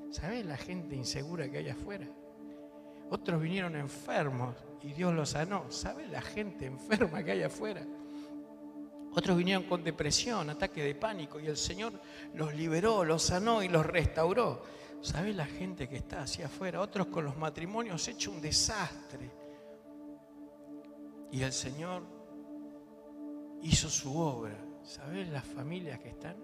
[0.09, 2.07] ¿Sabes la gente insegura que hay afuera?
[3.11, 5.69] Otros vinieron enfermos y Dios los sanó.
[5.69, 7.85] ¿Sabe la gente enferma que hay afuera?
[9.13, 11.93] Otros vinieron con depresión, ataque de pánico y el Señor
[12.33, 14.63] los liberó, los sanó y los restauró.
[15.01, 16.79] ¿Sabe la gente que está hacia afuera?
[16.79, 19.29] Otros con los matrimonios hecho un desastre.
[21.31, 22.03] Y el Señor
[23.63, 24.55] hizo su obra.
[24.83, 26.35] ¿Sabes las familias que están?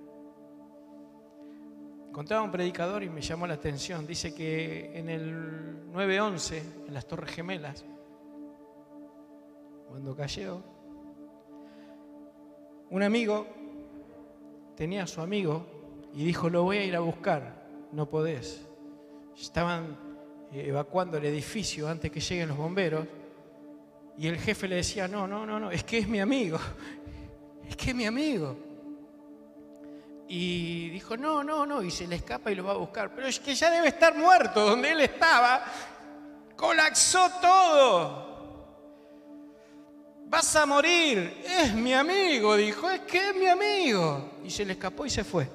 [2.11, 4.05] Contaba un predicador y me llamó la atención.
[4.07, 7.85] Dice que en el 9-11, en las Torres Gemelas,
[9.87, 10.63] cuando cayó,
[12.89, 13.47] un amigo
[14.75, 15.65] tenía a su amigo
[16.13, 17.67] y dijo, lo voy a ir a buscar.
[17.91, 18.61] No podés.
[19.37, 19.97] Estaban
[20.51, 23.05] eh, evacuando el edificio antes que lleguen los bomberos
[24.17, 26.57] y el jefe le decía, no, no, no, no, es que es mi amigo,
[27.69, 28.57] es que es mi amigo.
[30.27, 33.27] Y dijo, no, no, no, y se le escapa y lo va a buscar, pero
[33.27, 35.63] es que ya debe estar muerto, donde él estaba,
[36.55, 38.26] colapsó todo.
[40.29, 44.31] Vas a morir, es mi amigo, dijo, es que es mi amigo.
[44.43, 45.47] Y se le escapó y se fue.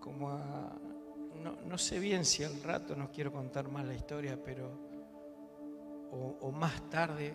[0.00, 0.72] Como a,
[1.42, 4.84] no, no sé bien si al rato, no quiero contar más la historia, pero
[6.40, 7.34] o, más tarde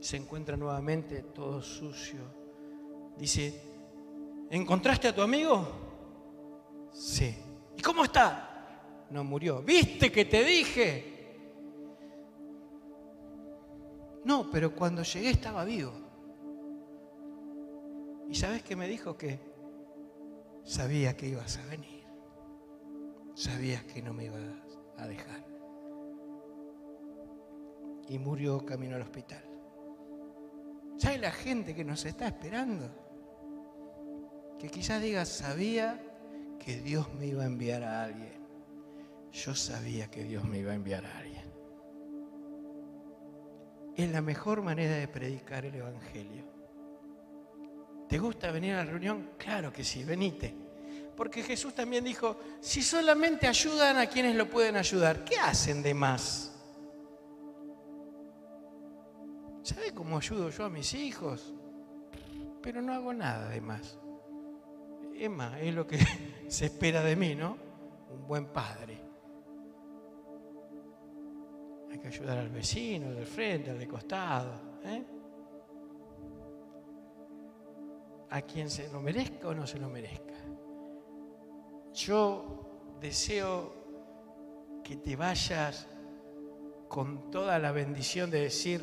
[0.00, 2.20] se encuentra nuevamente todo sucio.
[3.16, 3.60] Dice,
[4.50, 5.66] ¿encontraste a tu amigo?
[6.92, 7.34] Sí.
[7.76, 9.06] ¿Y cómo está?
[9.10, 9.62] No murió.
[9.62, 11.17] ¿Viste que te dije?
[14.28, 15.90] No, pero cuando llegué estaba vivo.
[18.28, 19.16] ¿Y sabes qué me dijo?
[19.16, 19.40] Que
[20.64, 22.04] sabía que ibas a venir.
[23.34, 24.42] Sabías que no me ibas
[24.98, 25.42] a dejar
[28.06, 29.42] y murió camino al hospital.
[30.98, 32.86] ¿Sabe la gente que nos está esperando?
[34.58, 36.04] Que quizás diga, sabía
[36.58, 38.46] que Dios me iba a enviar a alguien.
[39.32, 41.37] Yo sabía que Dios me iba a enviar a alguien.
[43.98, 46.44] Es la mejor manera de predicar el Evangelio.
[48.08, 49.30] ¿Te gusta venir a la reunión?
[49.36, 50.54] Claro que sí, venite.
[51.16, 55.94] Porque Jesús también dijo, si solamente ayudan a quienes lo pueden ayudar, ¿qué hacen de
[55.94, 56.52] más?
[59.64, 61.52] ¿Sabe cómo ayudo yo a mis hijos?
[62.62, 63.98] Pero no hago nada de más.
[65.16, 65.98] Emma, es lo que
[66.48, 67.58] se espera de mí, ¿no?
[68.12, 69.07] Un buen padre.
[71.90, 74.52] Hay que ayudar al vecino, del frente, al de costado.
[74.84, 75.04] ¿eh?
[78.30, 80.34] A quien se lo merezca o no se lo merezca.
[81.94, 83.72] Yo deseo
[84.84, 85.86] que te vayas
[86.88, 88.80] con toda la bendición de decir,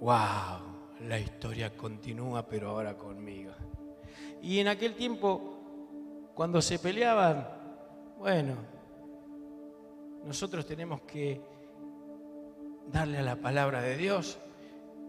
[0.00, 0.70] wow,
[1.06, 3.52] la historia continúa, pero ahora conmigo.
[4.42, 7.46] Y en aquel tiempo, cuando se peleaban,
[8.18, 8.56] bueno,
[10.24, 11.40] nosotros tenemos que
[12.90, 14.38] darle a la palabra de Dios.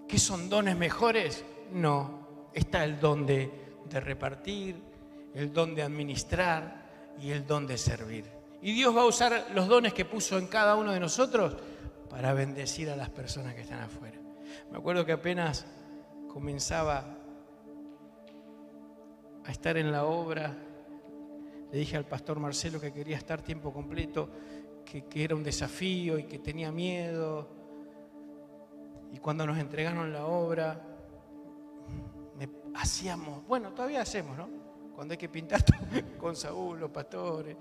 [0.07, 1.43] ¿Qué son dones mejores?
[1.71, 3.51] No, está el don de,
[3.89, 4.75] repartir,
[5.33, 8.25] el don de administrar y el don de servir.
[8.61, 11.55] Y Dios va a usar los dones que puso en cada uno de nosotros
[12.09, 14.19] para bendecir a las personas que están afuera.
[14.71, 15.65] Me acuerdo que apenas
[16.27, 17.17] comenzaba
[19.43, 20.55] a estar en la obra,
[21.71, 24.29] le dije al pastor Marcelo que quería estar tiempo completo,
[24.83, 27.49] que, era un desafío y que tenía miedo.
[29.13, 30.81] Y cuando nos entregaron la obra,
[32.75, 34.49] hacíamos, bueno, todavía hacemos, ¿no?
[34.95, 35.63] Cuando hay que pintar
[36.19, 37.55] con Saúl, los pastores,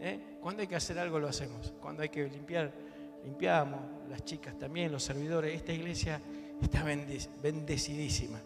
[0.00, 0.38] ¿eh?
[0.40, 2.72] cuando hay que hacer algo lo hacemos, cuando hay que limpiar,
[3.24, 5.54] limpiamos, las chicas también, los servidores.
[5.54, 6.20] Esta iglesia
[6.60, 8.40] está bendecidísima.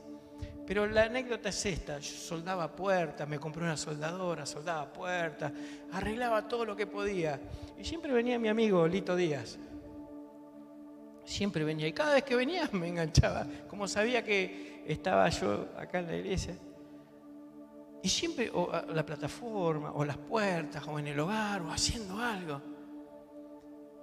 [0.71, 5.51] Pero la anécdota es esta, yo soldaba puertas, me compré una soldadora, soldaba puertas,
[5.91, 7.41] arreglaba todo lo que podía.
[7.77, 9.59] Y siempre venía mi amigo Lito Díaz.
[11.25, 15.99] Siempre venía y cada vez que venía me enganchaba, como sabía que estaba yo acá
[15.99, 16.57] en la iglesia.
[18.05, 22.63] Y siempre, o la plataforma, o las puertas, o en el hogar, o haciendo algo.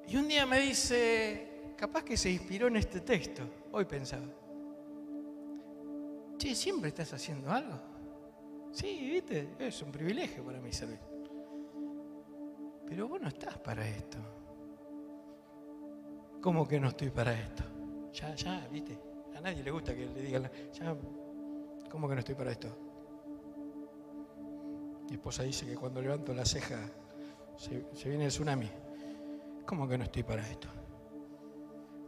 [0.06, 3.44] Y un día me dice, capaz que se inspiró en este texto.
[3.72, 4.47] Hoy pensaba.
[6.38, 7.80] Che, ¿siempre estás haciendo algo?
[8.72, 11.00] Sí, viste, es un privilegio para mí servir.
[12.86, 14.18] Pero vos no estás para esto.
[16.42, 17.64] ¿Cómo que no estoy para esto?
[18.14, 18.98] Ya, ya, viste.
[19.36, 20.96] A nadie le gusta que le digan, ya,
[21.90, 22.68] ¿cómo que no estoy para esto?
[25.10, 26.80] Mi esposa dice que cuando levanto la ceja
[27.56, 28.70] se, se viene el tsunami.
[29.66, 30.70] ¿Cómo que no estoy para esto?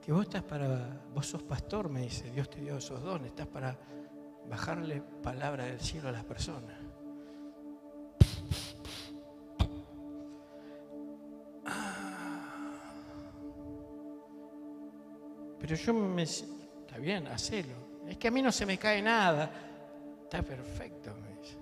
[0.10, 3.46] que vos estás para, vos sos pastor, me dice, Dios te dio esos dones, estás
[3.46, 3.78] para
[4.48, 6.78] bajarle palabra del cielo a las personas.
[11.66, 12.82] Ah.
[15.60, 16.24] Pero yo me...
[16.24, 17.76] Está bien, hacelo.
[18.08, 19.52] Es que a mí no se me cae nada.
[20.24, 21.58] Está perfecto, me dice.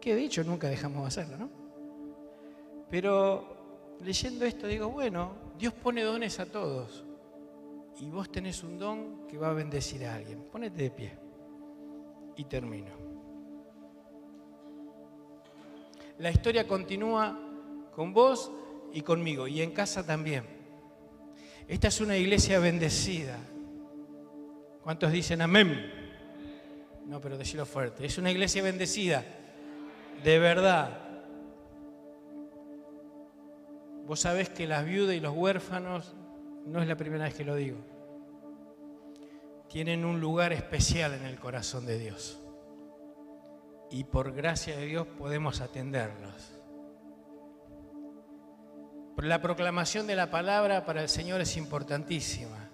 [0.00, 1.50] Que de hecho nunca dejamos de hacerlo, ¿no?
[2.90, 7.05] Pero leyendo esto digo, bueno, Dios pone dones a todos.
[8.00, 10.44] Y vos tenés un don que va a bendecir a alguien.
[10.50, 11.18] Ponete de pie.
[12.36, 12.90] Y termino.
[16.18, 17.38] La historia continúa
[17.94, 18.50] con vos
[18.92, 20.44] y conmigo, y en casa también.
[21.68, 23.38] Esta es una iglesia bendecida.
[24.82, 25.92] ¿Cuántos dicen amén?
[27.06, 28.06] No, pero decirlo fuerte.
[28.06, 29.24] Es una iglesia bendecida,
[30.22, 30.98] de verdad.
[34.06, 36.14] Vos sabés que las viudas y los huérfanos,
[36.66, 37.78] no es la primera vez que lo digo,
[39.68, 42.40] tienen un lugar especial en el corazón de Dios.
[43.90, 46.52] Y por gracia de Dios podemos atenderlos.
[49.18, 52.70] La proclamación de la palabra para el Señor es importantísima.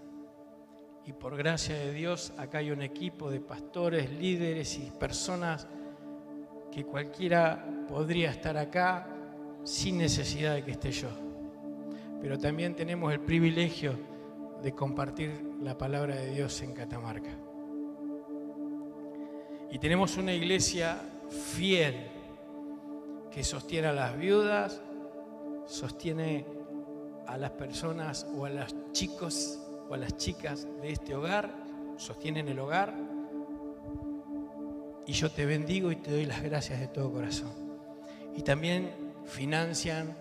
[1.04, 5.66] Y por gracia de Dios, acá hay un equipo de pastores, líderes y personas
[6.70, 9.06] que cualquiera podría estar acá
[9.64, 11.31] sin necesidad de que esté yo.
[12.22, 13.98] Pero también tenemos el privilegio
[14.62, 17.36] de compartir la palabra de Dios en Catamarca.
[19.72, 21.96] Y tenemos una iglesia fiel
[23.32, 24.80] que sostiene a las viudas,
[25.66, 26.46] sostiene
[27.26, 29.58] a las personas o a los chicos
[29.88, 31.52] o a las chicas de este hogar,
[31.96, 32.94] sostienen el hogar.
[35.06, 37.50] Y yo te bendigo y te doy las gracias de todo corazón.
[38.36, 38.92] Y también
[39.24, 40.16] financian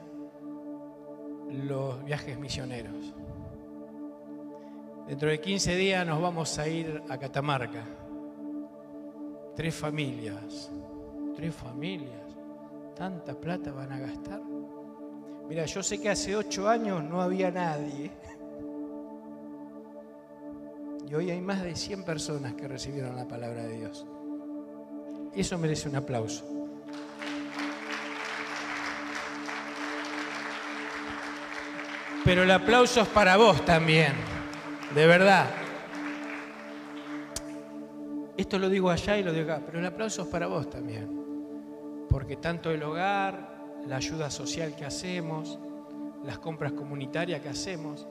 [1.52, 3.14] los viajes misioneros.
[5.08, 7.84] Dentro de 15 días nos vamos a ir a Catamarca.
[9.56, 10.72] Tres familias,
[11.36, 12.22] tres familias.
[12.96, 14.42] ¿Tanta plata van a gastar?
[15.50, 18.12] Mira, yo sé que hace ocho años no había nadie.
[21.10, 24.06] Y hoy hay más de 100 personas que recibieron la palabra de Dios.
[25.36, 26.61] Eso merece un aplauso.
[32.32, 34.14] Pero el aplauso es para vos también,
[34.96, 35.48] de verdad.
[38.38, 42.06] Esto lo digo allá y lo digo acá, pero el aplauso es para vos también.
[42.10, 45.60] Porque tanto el hogar, la ayuda social que hacemos,
[46.24, 48.08] las compras comunitarias que hacemos,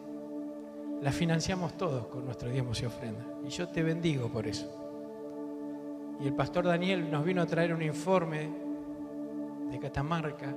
[1.01, 3.25] las financiamos todos con nuestro diezmos y ofrenda.
[3.43, 4.71] Y yo te bendigo por eso.
[6.21, 8.51] Y el pastor Daniel nos vino a traer un informe
[9.71, 10.55] de Catamarca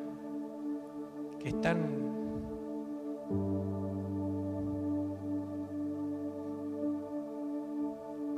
[1.39, 2.12] que están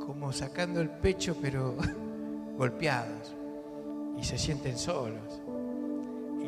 [0.06, 1.74] como sacando el pecho pero
[2.58, 3.34] golpeados
[4.18, 5.40] y se sienten solos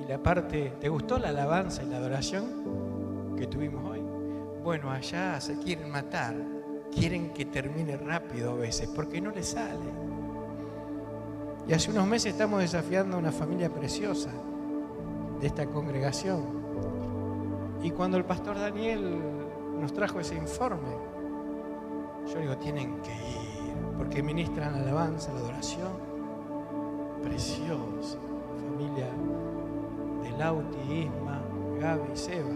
[0.09, 4.01] la parte, ¿te gustó la alabanza y la adoración que tuvimos hoy?
[4.65, 6.35] Bueno, allá se quieren matar,
[6.91, 9.85] quieren que termine rápido a veces, porque no les sale.
[11.69, 14.31] Y hace unos meses estamos desafiando a una familia preciosa
[15.39, 16.58] de esta congregación.
[17.83, 19.19] Y cuando el pastor Daniel
[19.81, 20.91] nos trajo ese informe,
[22.27, 26.09] yo digo, tienen que ir, porque ministran la alabanza, la adoración.
[27.23, 28.19] Preciosa,
[28.57, 29.09] familia
[30.39, 31.43] Lauti, Isma,
[31.81, 32.55] Gaby, Seba.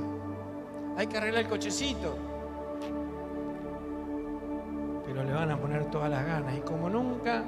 [0.97, 2.16] Hay que arreglar el cochecito.
[5.05, 6.57] Pero le van a poner todas las ganas.
[6.57, 7.43] Y como nunca,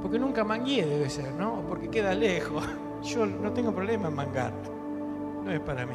[0.00, 1.62] porque nunca mangué debe ser, ¿no?
[1.68, 2.64] Porque queda lejos.
[3.02, 4.52] Yo no tengo problema en mangar.
[5.44, 5.94] No es para mí.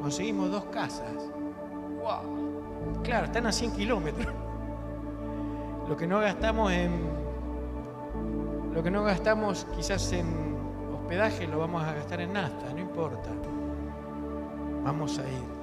[0.00, 1.30] Conseguimos dos casas.
[2.00, 3.02] ¡Wow!
[3.02, 4.34] Claro, están a 100 kilómetros.
[5.88, 7.20] Lo que no gastamos en.
[8.72, 10.56] Lo que no gastamos quizás en
[10.94, 13.30] hospedaje lo vamos a gastar en nafta, no importa.
[14.84, 15.60] Vamos a ir.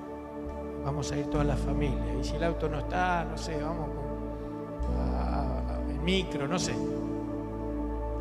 [0.83, 2.15] Vamos a ir toda la familia.
[2.19, 6.75] Y si el auto no está, no sé, vamos con el micro, no sé.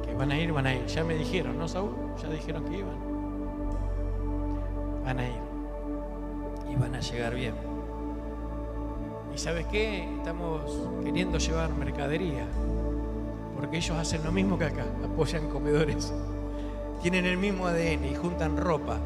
[0.04, 0.86] Que van a ir, van a ir.
[0.86, 1.94] Ya me dijeron, ¿no, Saúl?
[2.22, 2.96] Ya dijeron que iban.
[5.04, 5.45] Van a ir.
[6.78, 7.54] Van a llegar bien.
[9.34, 10.08] ¿Y sabes qué?
[10.18, 10.62] Estamos
[11.04, 12.46] queriendo llevar mercadería.
[13.54, 16.12] Porque ellos hacen lo mismo que acá, apoyan comedores
[17.02, 18.98] tienen el mismo ADN y juntan ropa.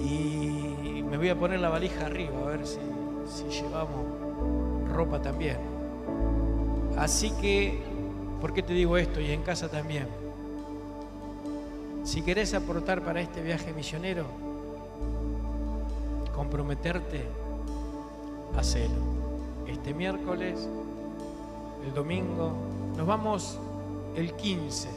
[0.00, 2.78] Y me voy a poner la valija arriba a ver si,
[3.48, 5.58] llevamos ropa también.
[6.96, 7.78] Así que,
[8.40, 9.20] ¿por qué te digo esto?
[9.20, 10.06] Y en casa también.
[12.04, 14.24] Si querés aportar para este viaje misionero,
[16.48, 17.26] comprometerte,
[18.56, 18.94] hacelo.
[19.66, 20.66] Este miércoles,
[21.86, 22.52] el domingo,
[22.96, 23.58] nos vamos
[24.16, 24.88] el 15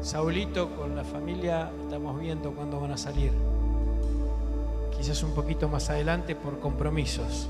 [0.00, 3.32] Saulito con la familia estamos viendo cuándo van a salir.
[4.96, 7.48] quizás un poquito más adelante por compromisos.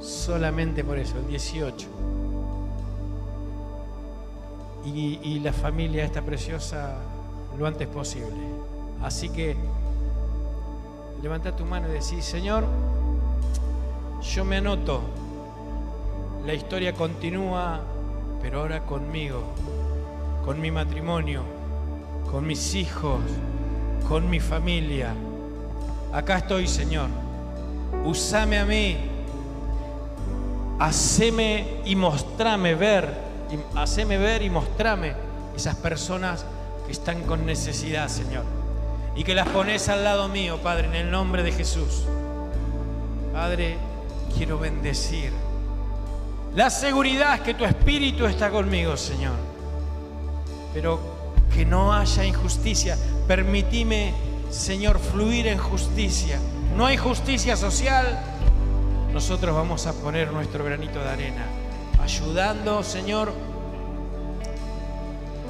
[0.00, 1.86] Solamente por eso, el 18.
[4.84, 6.96] Y, y la familia esta preciosa
[7.56, 8.34] lo antes posible.
[9.02, 9.56] Así que
[11.26, 12.62] levanta tu mano y decís, Señor,
[14.22, 15.00] yo me anoto,
[16.46, 17.80] la historia continúa,
[18.40, 19.42] pero ahora conmigo,
[20.44, 21.42] con mi matrimonio,
[22.30, 23.18] con mis hijos,
[24.08, 25.14] con mi familia.
[26.12, 27.08] Acá estoy, Señor.
[28.04, 28.96] Usame a mí.
[30.78, 33.12] Haceme y mostrame ver,
[33.74, 35.14] haceme ver y mostrame
[35.56, 36.46] esas personas
[36.86, 38.44] que están con necesidad, Señor.
[39.16, 42.04] Y que las pones al lado mío, Padre, en el nombre de Jesús.
[43.32, 43.76] Padre,
[44.36, 45.32] quiero bendecir.
[46.54, 49.34] La seguridad que tu espíritu está conmigo, Señor.
[50.74, 51.00] Pero
[51.54, 52.98] que no haya injusticia.
[53.26, 54.12] Permitime,
[54.50, 56.38] Señor, fluir en justicia.
[56.76, 58.22] No hay justicia social.
[59.12, 61.46] Nosotros vamos a poner nuestro granito de arena,
[62.02, 63.32] ayudando, Señor,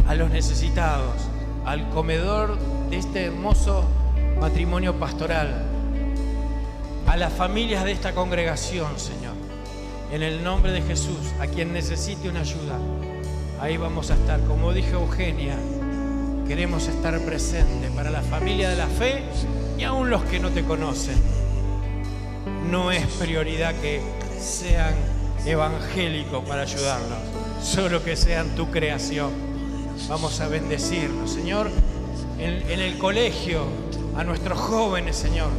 [0.06, 1.14] a los necesitados,
[1.64, 2.56] al comedor
[2.90, 3.84] de este hermoso
[4.40, 5.64] matrimonio pastoral,
[7.06, 9.34] a las familias de esta congregación, Señor.
[10.12, 12.78] En el nombre de Jesús, a quien necesite una ayuda,
[13.60, 14.40] ahí vamos a estar.
[14.44, 15.56] Como dije Eugenia,
[16.46, 19.24] queremos estar presentes para la familia de la fe
[19.78, 21.16] y aún los que no te conocen.
[22.70, 24.00] No es prioridad que
[24.40, 24.94] sean
[25.44, 27.18] evangélicos para ayudarnos,
[27.62, 29.30] solo que sean tu creación.
[30.08, 31.70] Vamos a bendecirlos, Señor,
[32.38, 33.64] en, el colegio,
[34.16, 35.50] a nuestros jóvenes, Señor.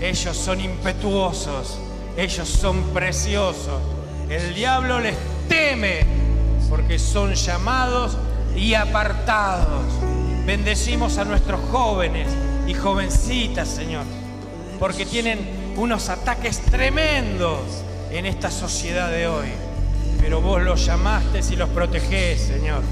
[0.00, 1.78] Ellos son impetuosos,
[2.16, 3.80] ellos son preciosos.
[4.28, 5.16] El diablo les
[5.48, 6.06] teme
[6.68, 8.16] porque son llamados
[8.56, 9.84] y apartados.
[10.46, 12.28] Bendecimos a nuestros jóvenes
[12.66, 14.04] y jovencitas, Señor,
[14.78, 15.38] porque tienen
[15.76, 17.60] unos ataques tremendos
[18.10, 19.48] en esta sociedad de hoy.
[20.20, 22.82] Pero vos los llamaste y los protegés, Señor.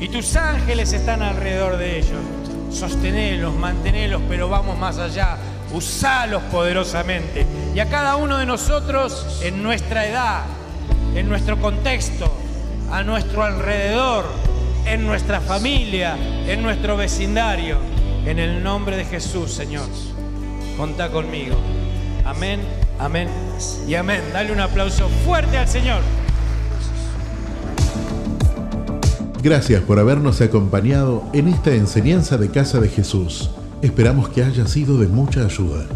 [0.00, 2.39] Y tus ángeles están alrededor de ellos.
[2.70, 5.36] Sostenelos, mantenelos, pero vamos más allá.
[5.72, 7.46] Usalos poderosamente.
[7.74, 10.44] Y a cada uno de nosotros, en nuestra edad,
[11.14, 12.32] en nuestro contexto,
[12.90, 14.24] a nuestro alrededor,
[14.86, 16.16] en nuestra familia,
[16.46, 17.78] en nuestro vecindario.
[18.26, 19.86] En el nombre de Jesús, Señor.
[20.76, 21.56] Contá conmigo.
[22.24, 22.60] Amén,
[22.98, 23.28] amén
[23.88, 24.22] y amén.
[24.32, 26.02] Dale un aplauso fuerte al Señor.
[29.42, 33.48] Gracias por habernos acompañado en esta enseñanza de Casa de Jesús.
[33.80, 35.86] Esperamos que haya sido de mucha ayuda.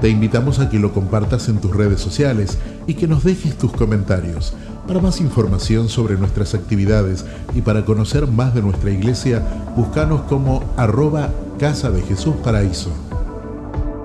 [0.00, 3.72] Te invitamos a que lo compartas en tus redes sociales y que nos dejes tus
[3.72, 4.54] comentarios.
[4.86, 7.24] Para más información sobre nuestras actividades
[7.56, 9.42] y para conocer más de nuestra iglesia,
[9.76, 12.90] búscanos como arroba Casa de Jesús Paraíso.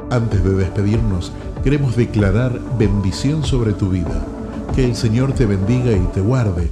[0.10, 1.32] Antes de despedirnos,
[1.64, 4.26] queremos declarar bendición sobre tu vida.
[4.76, 6.72] Que el Señor te bendiga y te guarde,